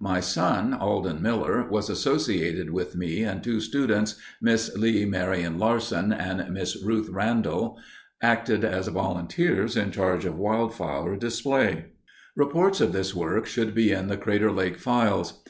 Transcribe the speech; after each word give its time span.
My 0.00 0.18
son, 0.18 0.72
Alden 0.72 1.20
Miller, 1.20 1.68
was 1.68 1.90
associated 1.90 2.70
with 2.70 2.96
me 2.96 3.22
and 3.22 3.44
two 3.44 3.60
students, 3.60 4.14
Miss 4.40 4.74
Leigh 4.78 5.04
Marian 5.04 5.58
Larson 5.58 6.10
and 6.10 6.50
Miss 6.54 6.82
Ruth 6.82 7.10
Randall, 7.10 7.78
acted 8.22 8.64
as 8.64 8.88
volunteers 8.88 9.76
in 9.76 9.90
charge 9.90 10.24
of 10.24 10.38
wildflower 10.38 11.16
display. 11.16 11.84
Reports 12.34 12.80
of 12.80 12.94
this 12.94 13.14
work 13.14 13.44
should 13.44 13.74
be 13.74 13.92
in 13.92 14.08
the 14.08 14.16
Crater 14.16 14.50
Lake 14.50 14.78
files. 14.78 15.42